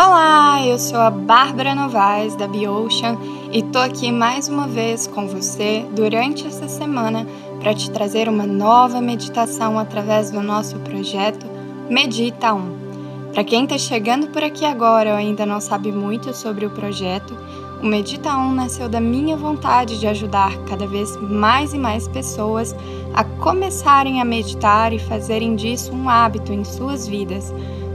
Olá, 0.00 0.64
eu 0.64 0.78
sou 0.78 1.00
a 1.00 1.10
Bárbara 1.10 1.74
Novaes 1.74 2.36
da 2.36 2.46
Biocean 2.46 3.18
e 3.50 3.64
tô 3.64 3.80
aqui 3.80 4.12
mais 4.12 4.48
uma 4.48 4.68
vez 4.68 5.08
com 5.08 5.26
você 5.26 5.84
durante 5.90 6.46
essa 6.46 6.68
semana 6.68 7.26
para 7.58 7.74
te 7.74 7.90
trazer 7.90 8.28
uma 8.28 8.46
nova 8.46 9.00
meditação 9.00 9.76
através 9.76 10.30
do 10.30 10.40
nosso 10.40 10.78
projeto 10.78 11.44
Medita 11.90 12.54
1. 12.54 13.32
Para 13.32 13.42
quem 13.42 13.64
está 13.64 13.76
chegando 13.76 14.28
por 14.28 14.44
aqui 14.44 14.64
agora 14.64 15.10
ou 15.10 15.16
ainda 15.16 15.44
não 15.44 15.60
sabe 15.60 15.90
muito 15.90 16.32
sobre 16.32 16.64
o 16.64 16.70
projeto, 16.70 17.36
o 17.82 17.84
Medita 17.84 18.36
1 18.36 18.54
nasceu 18.54 18.88
da 18.88 19.00
minha 19.00 19.36
vontade 19.36 19.98
de 19.98 20.06
ajudar 20.06 20.56
cada 20.68 20.86
vez 20.86 21.16
mais 21.16 21.74
e 21.74 21.78
mais 21.78 22.06
pessoas 22.06 22.72
a 23.14 23.24
começarem 23.24 24.20
a 24.20 24.24
meditar 24.24 24.92
e 24.92 24.98
fazerem 25.00 25.56
disso 25.56 25.92
um 25.92 26.08
hábito 26.08 26.52
em 26.52 26.62
suas 26.62 27.08
vidas 27.08 27.52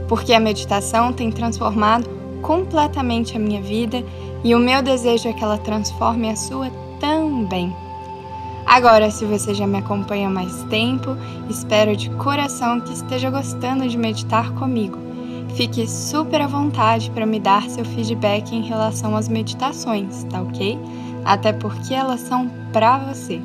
porque 0.08 0.32
a 0.32 0.40
meditação 0.40 1.12
tem 1.12 1.30
transformado 1.30 2.08
completamente 2.42 3.36
a 3.36 3.40
minha 3.40 3.62
vida 3.62 4.04
e 4.42 4.54
o 4.54 4.58
meu 4.58 4.82
desejo 4.82 5.28
é 5.28 5.32
que 5.32 5.42
ela 5.42 5.58
transforme 5.58 6.28
a 6.28 6.36
sua 6.36 6.70
também. 7.00 7.74
Agora, 8.66 9.10
se 9.10 9.24
você 9.24 9.54
já 9.54 9.66
me 9.66 9.78
acompanha 9.78 10.28
há 10.28 10.30
mais 10.30 10.62
tempo, 10.64 11.16
espero 11.48 11.96
de 11.96 12.10
coração 12.10 12.80
que 12.80 12.92
esteja 12.92 13.30
gostando 13.30 13.86
de 13.88 13.96
meditar 13.96 14.52
comigo. 14.54 14.98
Fique 15.54 15.86
super 15.86 16.40
à 16.40 16.46
vontade 16.46 17.10
para 17.10 17.26
me 17.26 17.38
dar 17.38 17.62
seu 17.68 17.84
feedback 17.84 18.54
em 18.54 18.62
relação 18.62 19.16
às 19.16 19.28
meditações, 19.28 20.24
tá 20.24 20.42
ok? 20.42 20.78
Até 21.24 21.52
porque 21.52 21.94
elas 21.94 22.20
são 22.20 22.50
para 22.72 22.98
você. 22.98 23.40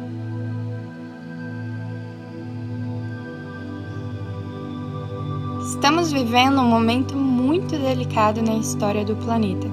Estamos 5.79 6.11
vivendo 6.11 6.59
um 6.59 6.67
momento 6.67 7.15
muito 7.15 7.77
delicado 7.77 8.41
na 8.41 8.55
história 8.55 9.05
do 9.05 9.15
planeta. 9.15 9.65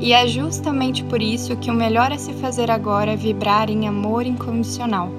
E 0.00 0.14
é 0.14 0.26
justamente 0.26 1.04
por 1.04 1.20
isso 1.20 1.54
que 1.58 1.70
o 1.70 1.74
melhor 1.74 2.10
a 2.10 2.16
se 2.16 2.32
fazer 2.32 2.70
agora 2.70 3.12
é 3.12 3.16
vibrar 3.16 3.68
em 3.68 3.86
amor 3.86 4.24
incondicional. 4.24 5.10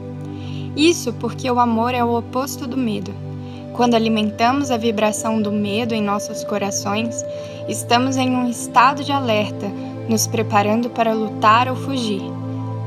Isso 0.76 1.14
porque 1.14 1.50
o 1.50 1.60
amor 1.60 1.94
é 1.94 2.04
o 2.04 2.18
oposto 2.18 2.66
do 2.66 2.76
medo. 2.76 3.14
Quando 3.74 3.94
alimentamos 3.94 4.72
a 4.72 4.78
vibração 4.78 5.40
do 5.40 5.52
medo 5.52 5.94
em 5.94 6.02
nossos 6.02 6.44
corações, 6.44 7.24
estamos 7.70 8.18
em 8.18 8.36
um 8.36 8.50
estado 8.50 9.04
de 9.04 9.12
alerta, 9.12 9.68
nos 10.10 10.26
preparando 10.26 10.90
para 10.90 11.14
lutar 11.14 11.70
ou 11.70 11.76
fugir. 11.76 12.24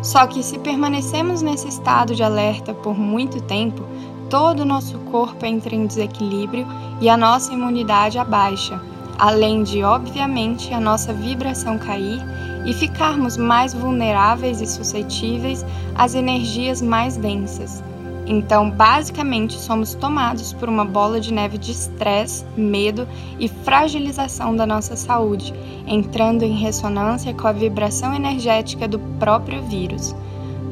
Só 0.02 0.27
que 0.27 0.42
se 0.42 0.58
permanecemos 0.58 1.41
nesse 1.41 1.69
estado 1.69 2.17
de 2.17 2.23
alerta 2.23 2.75
por 2.75 2.98
muito 2.98 3.41
tempo, 3.42 3.84
todo 4.30 4.60
o 4.60 4.64
nosso 4.64 4.98
corpo 5.10 5.44
entra 5.44 5.74
em 5.74 5.86
desequilíbrio 5.86 6.66
e 7.00 7.08
a 7.08 7.16
nossa 7.16 7.52
imunidade 7.52 8.18
abaixa, 8.18 8.80
além 9.18 9.62
de, 9.62 9.82
obviamente, 9.82 10.72
a 10.72 10.80
nossa 10.80 11.12
vibração 11.12 11.78
cair 11.78 12.20
e 12.64 12.72
ficarmos 12.72 13.36
mais 13.36 13.72
vulneráveis 13.72 14.60
e 14.60 14.66
suscetíveis 14.66 15.64
às 15.94 16.14
energias 16.14 16.82
mais 16.82 17.16
densas. 17.16 17.82
Então, 18.26 18.70
basicamente, 18.70 19.54
somos 19.54 19.94
tomados 19.94 20.52
por 20.52 20.68
uma 20.68 20.84
bola 20.84 21.18
de 21.18 21.32
neve 21.32 21.56
de 21.56 21.72
estresse, 21.72 22.44
medo 22.54 23.08
e 23.40 23.48
fragilização 23.48 24.54
da 24.54 24.66
nossa 24.66 24.96
saúde, 24.96 25.54
entrando 25.86 26.42
em 26.42 26.52
ressonância 26.52 27.32
com 27.32 27.48
a 27.48 27.52
vibração 27.52 28.14
energética 28.14 28.86
do 28.86 28.98
próprio 29.18 29.62
vírus. 29.62 30.14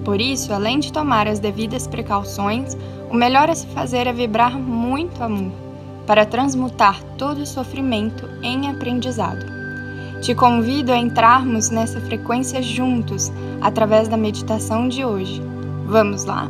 Por 0.06 0.20
isso, 0.20 0.52
além 0.52 0.78
de 0.78 0.92
tomar 0.92 1.26
as 1.26 1.40
devidas 1.40 1.88
precauções, 1.88 2.76
o 3.10 3.14
melhor 3.14 3.50
a 3.50 3.56
se 3.56 3.66
fazer 3.66 4.06
é 4.06 4.12
vibrar 4.12 4.56
muito 4.56 5.20
amor, 5.20 5.50
para 6.06 6.24
transmutar 6.24 7.02
todo 7.18 7.38
o 7.38 7.46
sofrimento 7.46 8.24
em 8.40 8.70
aprendizado. 8.70 9.44
Te 10.22 10.32
convido 10.32 10.92
a 10.92 10.96
entrarmos 10.96 11.70
nessa 11.70 12.00
frequência 12.00 12.62
juntos 12.62 13.32
através 13.60 14.06
da 14.06 14.16
meditação 14.16 14.88
de 14.88 15.04
hoje. 15.04 15.42
Vamos 15.86 16.24
lá? 16.24 16.48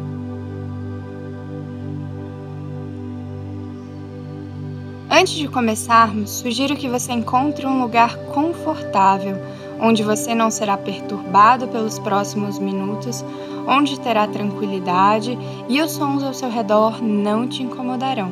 Antes 5.11 5.33
de 5.33 5.49
começarmos, 5.49 6.29
sugiro 6.31 6.77
que 6.77 6.91
você 6.91 7.11
encontre 7.11 7.65
um 7.65 7.81
lugar 7.81 8.19
confortável, 8.35 9.39
onde 9.81 10.03
você 10.03 10.35
não 10.35 10.51
será 10.51 10.77
perturbado 10.77 11.69
pelos 11.69 11.99
próximos 11.99 12.59
minutos, 12.59 13.25
onde 13.67 13.99
terá 14.01 14.27
tranquilidade 14.27 15.39
e 15.69 15.81
os 15.81 15.93
sons 15.93 16.23
ao 16.23 16.35
seu 16.35 16.51
redor 16.51 17.03
não 17.03 17.47
te 17.47 17.63
incomodarão. 17.63 18.31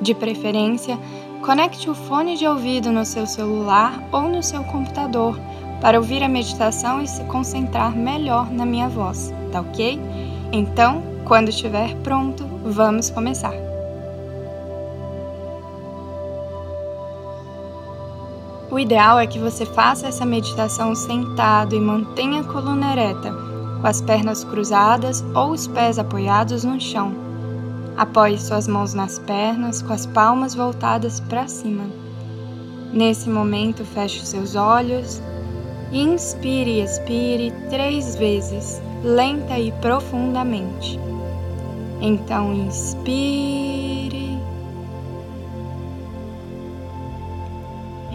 De 0.00 0.14
preferência, 0.14 0.98
conecte 1.42 1.88
o 1.88 1.94
fone 1.94 2.36
de 2.36 2.46
ouvido 2.46 2.90
no 2.90 3.04
seu 3.04 3.26
celular 3.26 4.02
ou 4.12 4.22
no 4.22 4.42
seu 4.42 4.62
computador 4.64 5.38
para 5.80 5.98
ouvir 5.98 6.22
a 6.22 6.28
meditação 6.28 7.02
e 7.02 7.06
se 7.06 7.22
concentrar 7.24 7.94
melhor 7.96 8.50
na 8.50 8.66
minha 8.66 8.88
voz, 8.88 9.32
tá 9.52 9.60
ok? 9.60 10.00
Então, 10.52 11.02
quando 11.24 11.50
estiver 11.50 11.94
pronto, 11.96 12.44
vamos 12.64 13.10
começar. 13.10 13.52
O 18.70 18.78
ideal 18.78 19.18
é 19.18 19.26
que 19.26 19.38
você 19.38 19.64
faça 19.64 20.08
essa 20.08 20.26
meditação 20.26 20.94
sentado 20.94 21.74
e 21.74 21.80
mantenha 21.80 22.42
a 22.42 22.44
coluna 22.44 22.92
ereta, 22.92 23.32
com 23.80 23.86
as 23.86 24.02
pernas 24.02 24.44
cruzadas 24.44 25.24
ou 25.34 25.52
os 25.52 25.66
pés 25.66 25.98
apoiados 25.98 26.64
no 26.64 26.78
chão. 26.78 27.14
Apoie 27.96 28.38
suas 28.38 28.68
mãos 28.68 28.92
nas 28.92 29.18
pernas, 29.18 29.80
com 29.80 29.92
as 29.92 30.04
palmas 30.04 30.54
voltadas 30.54 31.18
para 31.18 31.48
cima. 31.48 31.84
Nesse 32.92 33.28
momento, 33.30 33.84
feche 33.86 34.24
seus 34.24 34.54
olhos. 34.54 35.20
Inspire 35.90 36.70
e 36.70 36.82
expire 36.82 37.52
três 37.70 38.16
vezes, 38.16 38.82
lenta 39.02 39.58
e 39.58 39.72
profundamente. 39.80 41.00
Então, 42.02 42.52
inspire. 42.52 43.87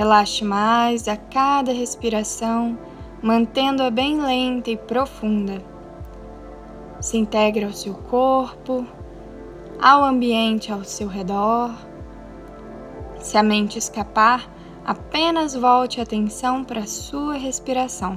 Relaxe 0.00 0.42
mais 0.42 1.06
a 1.08 1.14
cada 1.14 1.74
respiração, 1.74 2.78
mantendo-a 3.22 3.90
bem 3.90 4.18
lenta 4.18 4.70
e 4.70 4.76
profunda 4.78 5.62
se 6.98 7.18
integre 7.18 7.66
ao 7.66 7.72
seu 7.74 7.92
corpo, 7.92 8.86
ao 9.78 10.02
ambiente 10.02 10.72
ao 10.72 10.84
seu 10.84 11.06
redor. 11.06 11.70
Se 13.18 13.36
a 13.36 13.42
mente 13.42 13.78
escapar, 13.78 14.50
apenas 14.86 15.54
volte 15.54 16.00
a 16.00 16.02
atenção 16.02 16.64
para 16.64 16.80
a 16.80 16.86
sua 16.86 17.34
respiração. 17.34 18.16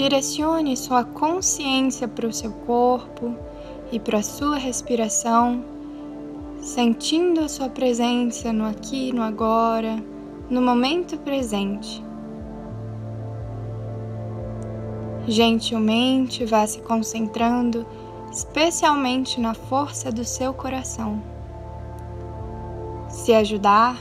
Direcione 0.00 0.78
sua 0.78 1.04
consciência 1.04 2.08
para 2.08 2.26
o 2.26 2.32
seu 2.32 2.50
corpo 2.50 3.36
e 3.92 4.00
para 4.00 4.20
a 4.20 4.22
sua 4.22 4.56
respiração, 4.56 5.62
sentindo 6.62 7.40
a 7.40 7.48
sua 7.50 7.68
presença 7.68 8.50
no 8.50 8.64
aqui, 8.64 9.12
no 9.12 9.20
agora, 9.20 10.02
no 10.48 10.62
momento 10.62 11.18
presente. 11.18 12.02
Gentilmente 15.28 16.46
vá 16.46 16.66
se 16.66 16.80
concentrando 16.80 17.86
especialmente 18.32 19.38
na 19.38 19.52
força 19.52 20.10
do 20.10 20.24
seu 20.24 20.54
coração. 20.54 21.22
Se 23.10 23.34
ajudar, 23.34 23.98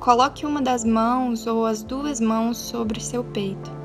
coloque 0.00 0.44
uma 0.44 0.60
das 0.60 0.84
mãos 0.84 1.46
ou 1.46 1.64
as 1.64 1.84
duas 1.84 2.20
mãos 2.20 2.58
sobre 2.58 2.98
seu 2.98 3.22
peito. 3.22 3.75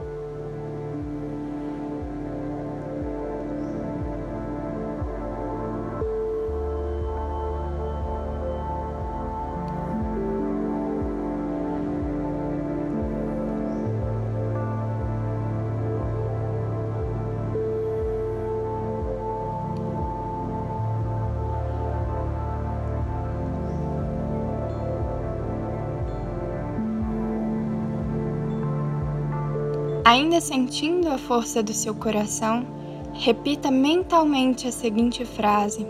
Ainda 30.11 30.41
sentindo 30.41 31.07
a 31.07 31.17
força 31.17 31.63
do 31.63 31.73
seu 31.73 31.95
coração, 31.95 32.67
repita 33.13 33.71
mentalmente 33.71 34.67
a 34.67 34.71
seguinte 34.71 35.23
frase: 35.23 35.87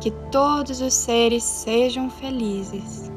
Que 0.00 0.10
todos 0.32 0.80
os 0.80 0.92
seres 0.92 1.44
sejam 1.44 2.10
felizes. 2.10 3.12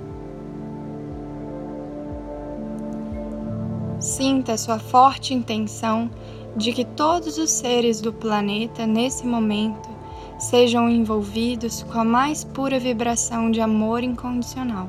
Sinta 4.00 4.57
sua 4.57 4.77
forte 4.77 5.33
intenção 5.33 6.07
de 6.56 6.71
que 6.71 6.85
todos 6.85 7.39
os 7.39 7.50
seres 7.50 8.00
do 8.00 8.13
planeta 8.13 8.85
nesse 8.85 9.25
momento 9.25 9.89
sejam 10.38 10.88
envolvidos 10.88 11.81
com 11.81 12.00
a 12.00 12.06
mais 12.06 12.44
pura 12.44 12.77
vibração 12.77 13.50
de 13.50 13.59
amor 13.59 14.03
incondicional. 14.03 14.88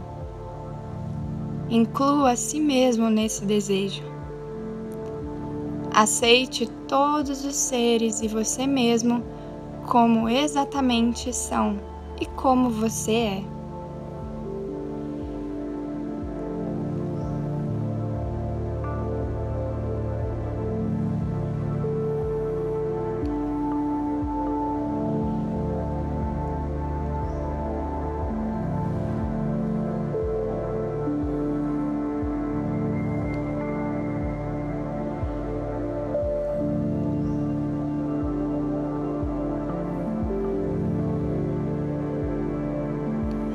Inclua 1.71 2.33
a 2.33 2.37
si 2.37 2.61
mesmo 2.61 3.09
nesse 3.09 3.47
desejo. 3.47 4.12
Aceite 5.95 6.67
todos 6.89 7.45
os 7.45 7.55
seres 7.55 8.23
e 8.23 8.29
você 8.29 8.67
mesmo 8.67 9.23
como 9.87 10.27
exatamente 10.27 11.33
são 11.35 11.77
e 12.19 12.25
como 12.25 12.71
você 12.71 13.13
é. 13.13 13.52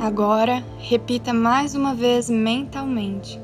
Agora, 0.07 0.63
repita 0.77 1.33
mais 1.33 1.75
uma 1.75 1.94
vez 1.94 2.30
mentalmente 2.30 3.38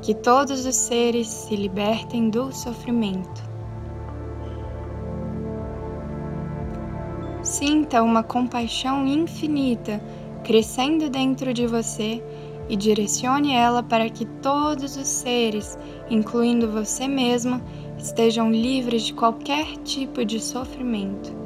que 0.00 0.12
todos 0.12 0.66
os 0.66 0.74
seres 0.74 1.28
se 1.28 1.54
libertem 1.54 2.28
do 2.28 2.50
sofrimento. 2.50 3.40
Sinta 7.40 8.02
uma 8.02 8.24
compaixão 8.24 9.06
infinita 9.06 10.02
crescendo 10.42 11.08
dentro 11.08 11.54
de 11.54 11.68
você 11.68 12.20
e 12.68 12.74
direcione 12.74 13.54
ela 13.54 13.80
para 13.80 14.10
que 14.10 14.24
todos 14.42 14.96
os 14.96 15.06
seres, 15.06 15.78
incluindo 16.10 16.68
você 16.68 17.06
mesmo, 17.06 17.62
estejam 17.96 18.50
livres 18.50 19.04
de 19.04 19.14
qualquer 19.14 19.76
tipo 19.84 20.24
de 20.24 20.40
sofrimento 20.40 21.41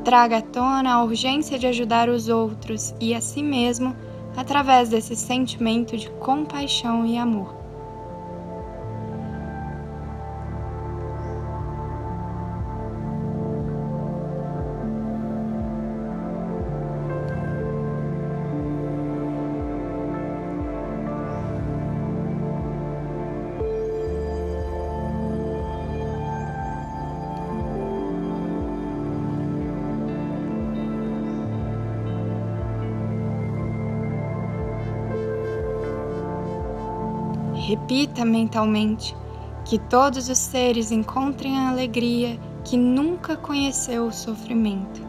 traga 0.00 0.38
à 0.38 0.42
tona 0.42 0.94
a 0.94 1.04
urgência 1.04 1.58
de 1.58 1.66
ajudar 1.66 2.08
os 2.08 2.28
outros 2.28 2.94
e 3.00 3.14
a 3.14 3.20
si 3.20 3.42
mesmo 3.42 3.94
através 4.36 4.88
desse 4.88 5.14
sentimento 5.14 5.96
de 5.96 6.10
compaixão 6.12 7.04
e 7.04 7.18
amor. 7.18 7.59
Repita 37.70 38.24
mentalmente 38.24 39.16
que 39.64 39.78
todos 39.78 40.28
os 40.28 40.38
seres 40.38 40.90
encontrem 40.90 41.56
a 41.56 41.68
alegria 41.68 42.36
que 42.64 42.76
nunca 42.76 43.36
conheceu 43.36 44.08
o 44.08 44.12
sofrimento. 44.12 45.00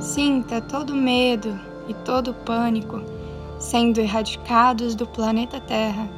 Sinta 0.00 0.60
todo 0.60 0.94
medo 0.94 1.58
e 1.88 1.94
todo 2.04 2.32
pânico 2.32 3.02
sendo 3.58 3.98
erradicados 3.98 4.94
do 4.94 5.04
planeta 5.04 5.58
Terra 5.58 6.08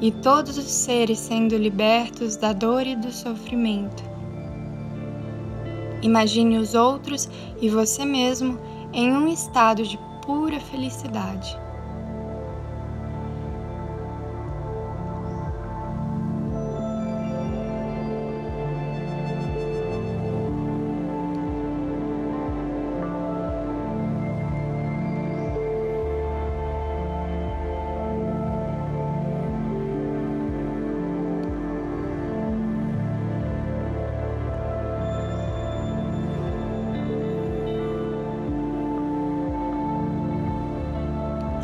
e 0.00 0.10
todos 0.10 0.58
os 0.58 0.64
seres 0.64 1.20
sendo 1.20 1.56
libertos 1.56 2.34
da 2.34 2.52
dor 2.52 2.84
e 2.84 2.96
do 2.96 3.12
sofrimento. 3.12 4.02
Imagine 6.02 6.58
os 6.58 6.74
outros 6.74 7.28
e 7.62 7.68
você 7.68 8.04
mesmo 8.04 8.58
em 8.92 9.12
um 9.12 9.28
estado 9.28 9.84
de 9.84 10.07
pura 10.28 10.60
felicidade. 10.60 11.58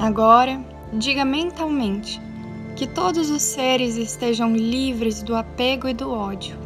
Agora, 0.04 0.60
diga 0.92 1.24
mentalmente 1.24 2.20
que 2.76 2.86
todos 2.86 3.30
os 3.30 3.40
seres 3.40 3.96
estejam 3.96 4.54
livres 4.54 5.22
do 5.22 5.34
apego 5.34 5.88
e 5.88 5.94
do 5.94 6.10
ódio. 6.10 6.58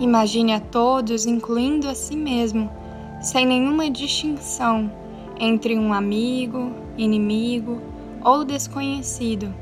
Imagine 0.00 0.54
a 0.54 0.58
todos, 0.58 1.26
incluindo 1.26 1.88
a 1.88 1.94
si 1.94 2.16
mesmo, 2.16 2.68
sem 3.22 3.46
nenhuma 3.46 3.88
distinção 3.88 4.90
entre 5.38 5.78
um 5.78 5.92
amigo, 5.92 6.72
inimigo 6.98 7.80
ou 8.24 8.44
desconhecido, 8.44 9.54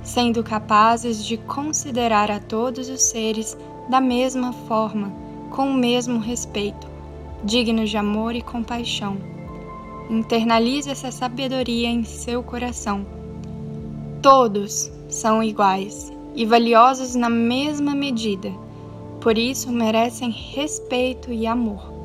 sendo 0.00 0.44
capazes 0.44 1.24
de 1.24 1.36
considerar 1.36 2.30
a 2.30 2.38
todos 2.38 2.88
os 2.88 3.02
seres 3.02 3.58
da 3.90 4.00
mesma 4.00 4.52
forma, 4.52 5.12
com 5.50 5.68
o 5.68 5.74
mesmo 5.74 6.20
respeito 6.20 6.87
dignos 7.44 7.90
de 7.90 7.96
amor 7.96 8.34
e 8.34 8.42
compaixão. 8.42 9.16
Internalize 10.10 10.90
essa 10.90 11.10
sabedoria 11.10 11.88
em 11.88 12.04
seu 12.04 12.42
coração. 12.42 13.06
Todos 14.22 14.90
são 15.08 15.42
iguais 15.42 16.12
e 16.34 16.44
valiosos 16.44 17.14
na 17.14 17.28
mesma 17.28 17.94
medida, 17.94 18.52
por 19.20 19.36
isso 19.36 19.70
merecem 19.70 20.30
respeito 20.30 21.32
e 21.32 21.46
amor. 21.46 21.97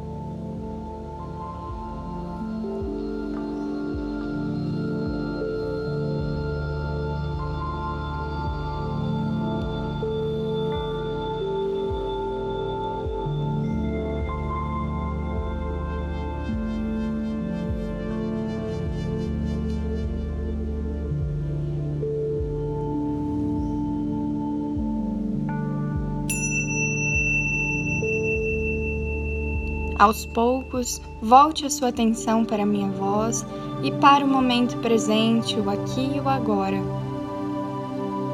Aos 30.03 30.25
poucos, 30.25 31.01
volte 31.22 31.65
a 31.65 31.69
sua 31.69 31.88
atenção 31.88 32.43
para 32.43 32.63
a 32.63 32.65
minha 32.65 32.89
voz 32.89 33.45
e 33.81 33.89
para 33.89 34.25
o 34.25 34.27
momento 34.27 34.75
presente, 34.79 35.57
o 35.57 35.69
aqui 35.69 36.17
e 36.17 36.19
o 36.19 36.27
agora. 36.27 36.75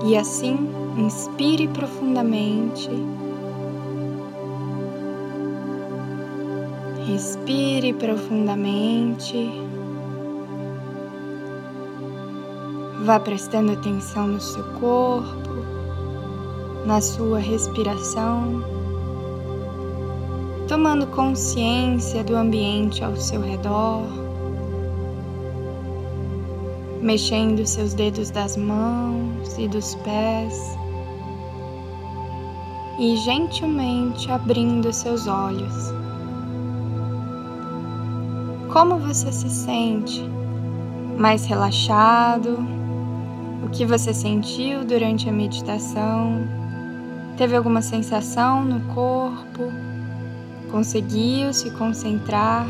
E 0.04 0.18
assim, 0.18 0.68
inspire 0.98 1.68
profundamente. 1.68 2.90
Respire 7.06 7.94
profundamente. 7.94 9.52
Vá 13.06 13.20
prestando 13.20 13.74
atenção 13.74 14.28
no 14.28 14.42
seu 14.42 14.64
corpo, 14.80 15.52
na 16.88 17.00
sua 17.00 17.38
respiração, 17.38 18.79
tomando 20.70 21.08
consciência 21.08 22.24
do 22.24 22.36
ambiente 22.36 23.04
ao 23.04 23.16
seu 23.16 23.42
redor, 23.42 24.04
mexendo 27.02 27.66
seus 27.66 27.96
dedos 27.96 28.30
das 28.30 28.56
mãos 28.56 29.58
e 29.58 29.68
dos 29.68 29.96
pés 29.96 30.78
e 33.00 33.16
gentilmente 33.18 34.32
abrindo 34.32 34.94
seus 34.94 35.26
olhos. 35.26 35.92
Como 38.72 39.00
você 39.00 39.32
se 39.32 39.50
sente? 39.50 40.22
Mais 41.18 41.48
relaxado? 41.48 42.60
O 43.66 43.70
que 43.72 43.88
você 43.88 44.14
sentiu 44.14 44.86
durante 44.86 45.28
a 45.28 45.32
meditação? 45.32 46.48
Teve 47.38 47.56
alguma 47.56 47.82
sensação 47.82 48.64
no 48.64 48.82
corpo? 48.94 49.89
Conseguiu 50.72 51.54
se 51.54 51.72
concentrar 51.72 52.68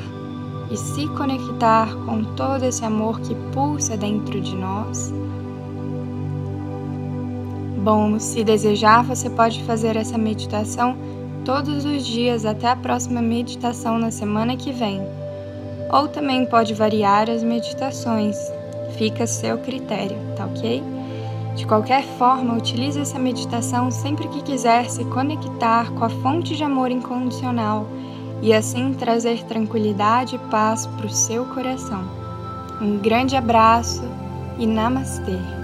e 0.71 0.77
se 0.77 1.07
conectar 1.09 1.93
com 2.05 2.23
todo 2.35 2.63
esse 2.63 2.85
amor 2.85 3.19
que 3.21 3.35
pulsa 3.53 3.97
dentro 3.97 4.39
de 4.39 4.55
nós? 4.55 5.13
Bom, 7.83 8.19
se 8.19 8.43
desejar, 8.43 9.03
você 9.03 9.29
pode 9.29 9.63
fazer 9.63 9.95
essa 9.95 10.17
meditação 10.17 10.97
todos 11.43 11.85
os 11.85 12.05
dias 12.05 12.45
até 12.45 12.67
a 12.67 12.75
próxima 12.75 13.21
meditação 13.21 13.97
na 13.97 14.11
semana 14.11 14.55
que 14.55 14.71
vem 14.71 15.01
ou 15.91 16.07
também 16.07 16.45
pode 16.45 16.73
variar 16.73 17.29
as 17.29 17.43
meditações, 17.43 18.37
fica 18.97 19.23
a 19.23 19.27
seu 19.27 19.57
critério, 19.57 20.17
tá 20.35 20.45
ok? 20.45 20.83
De 21.55 21.65
qualquer 21.65 22.03
forma, 22.03 22.55
utilize 22.55 22.99
essa 22.99 23.19
meditação 23.19 23.91
sempre 23.91 24.27
que 24.27 24.41
quiser 24.41 24.89
se 24.89 25.03
conectar 25.05 25.91
com 25.91 26.05
a 26.05 26.09
fonte 26.09 26.55
de 26.55 26.63
amor 26.63 26.91
incondicional 26.91 27.87
e 28.41 28.53
assim 28.53 28.93
trazer 28.93 29.43
tranquilidade 29.43 30.35
e 30.35 30.39
paz 30.49 30.87
para 30.87 31.05
o 31.05 31.09
seu 31.09 31.45
coração. 31.45 32.03
Um 32.81 32.97
grande 32.97 33.35
abraço 33.35 34.03
e 34.57 34.65
namastê! 34.65 35.58